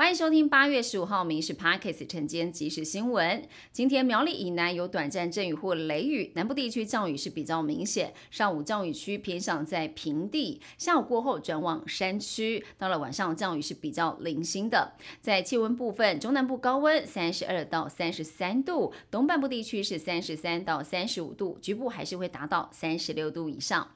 [0.00, 3.46] 欢迎收听八月十五号《民事 Parkes》晨间即时新闻。
[3.70, 8.14] 今天苗栗以南有短暂阵雨或雷雨，南部地区降雨是比较明显。
[8.30, 12.64] 上午降雨区偏向在平地，下午过后转往山区。
[12.78, 14.94] 到了晚上降雨是比较零星的。
[15.20, 23.86] 在气温部分，中南部高温三十二到三十三度，东半部地区是三十三到三十五度，局部还是会达到三十六度以上。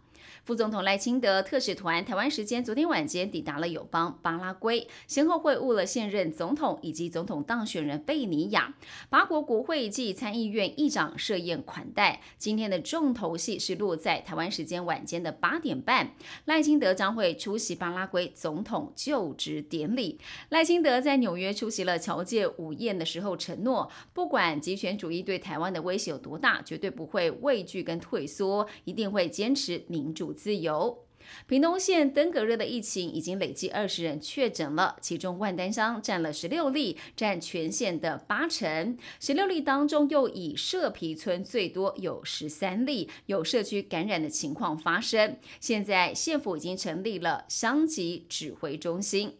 [0.44, 8.74] 副总统赖清德特使团台湾时间昨天晚间抵达了友邦巴拉圭，先后会晤了现任总统以及总统当选人贝尼亚。
[9.08, 12.20] 巴国国会暨参议院议长设宴款待。
[12.38, 20.18] 今天的重头戏是落在台湾时间晚间的八点半，赖清德将会出席巴拉圭总统就职典礼。
[20.50, 30.32] 赖清德在纽约出席了侨界午宴的时候承诺，不管极权主义对台湾的威胁有多大，绝对不会畏惧跟退缩，一定会坚持民主。
[30.32, 31.06] 自由。
[31.46, 38.98] 屏东县登革热的疫情已经累计二十人确诊了，其中万丹乡占了十六例，占全县的八成。
[39.18, 45.38] 十六例当中，又以社皮村最多，有十三例有社区感染的情况发生。
[45.60, 49.38] 现在县府已经成立了乡级指挥中心。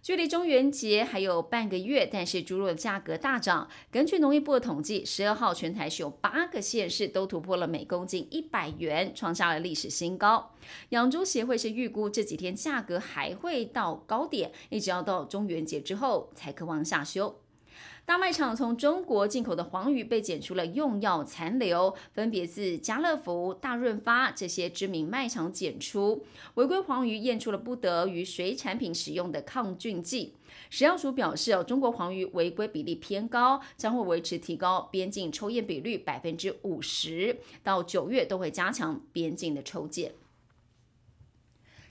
[0.00, 3.68] 距离中元节还有半个月，但是猪肉的价格大涨。
[3.90, 10.54] 根据农业部的统计，十二号全台是有八个县市都突破了每公斤一百元，创下了历史新高。
[10.90, 17.40] 养猪协会是预估这几天价格还会到高点，一直要到中元节之后才可望下修。
[18.08, 26.24] 大卖场从中国进口的黄鱼被检出了用药残留，分别自家乐福、大润发这些知名卖场检出。
[26.54, 30.32] 违规黄鱼验出了不得于水产品使用的抗菌剂。
[30.70, 40.14] 食药署表示，哦，中国黄鱼违规比例偏高，将会维持提高边境抽验比率百分之五十，到九月都会加强边境的抽检。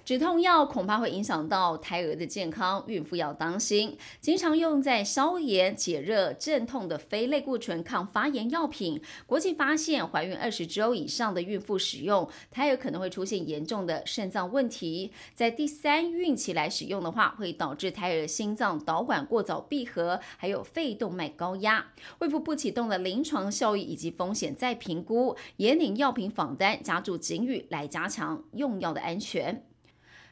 [0.08, 3.98] 止痛药恐怕会影响到胎儿的健康，孕妇要当心。
[4.22, 15.12] 经常用在消炎、解热、镇痛的非类固醇抗发炎药品，国际发现怀孕二十周以上的孕妇使用，胎儿可能会出现严重的肾脏问题。
[15.36, 21.86] 在第三孕期来使用的话，会导致胎儿心脏导管过早闭合，还有肺动脉高压。
[22.20, 29.66] 卫福不启动的临床效益以及风险再评估，严领药品访单，加注警语来加强用药的安全。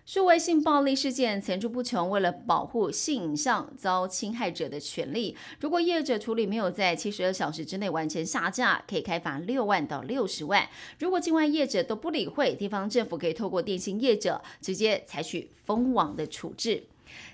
[0.06, 10.70] 数位性暴力事件层出不穷，为了保护性影像遭侵害者的权利，如果业者处理没有在七十二小时之内完成下架，可以开罚六万到六十万。
[11.00, 16.84] 如果境外业者都不理会，地方政府可以透过电信业者直接采取封网的处置。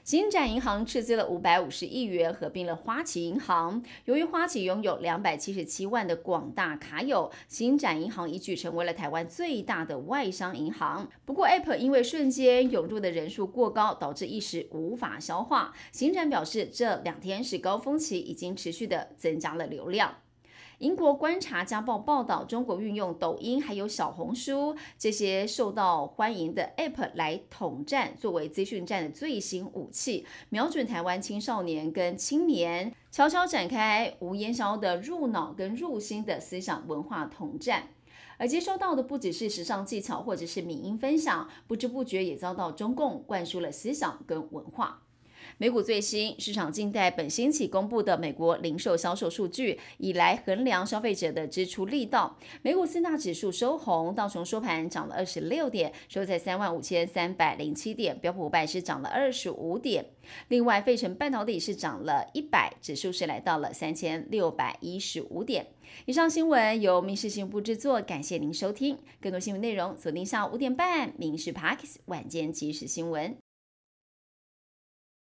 [0.03, 3.83] 新展银行斥资了五百五十亿元，合并了花旗银行。
[4.05, 11.09] 由于花旗拥有两百七十七万的广大卡友，新展银行一举成为了台湾最大的外商银行。
[11.25, 15.73] 不过，App 因为瞬间涌入的人数过高，导致一时无法消化。
[15.91, 20.15] 新展表示，这两天是高峰期，已经持续的增加了流量。
[20.81, 37.89] 英国观察家报报道，中国运用抖音还有小红书这些受到欢迎的 App 来统战，作为资讯战的最新武器，瞄准台湾青少年跟青年，悄悄展开无烟硝的入脑跟入心的思想文化统战。
[38.39, 45.03] 而接收到的不只是时尚技巧或者是民音分享，不知不觉也遭到中共灌输了思想跟文化。
[45.57, 52.37] 美股最新市场静待本星期公布的美国零售销售数据，以来衡量消费者的支出力道。
[52.61, 60.05] 美股四大指数收红，道琼收盘涨了二十六点，收在三万五千三百零七点；标普五百是涨了二十五点。
[60.47, 65.67] 另外，费城半导体是涨了一百，指数是来到了三千六百一十五点。
[66.05, 68.97] 以上新闻由民事新闻部制作，感谢您收听。
[69.19, 73.31] 更多新闻内容锁定下午五点半《民事 Parks 晚间即时新闻》。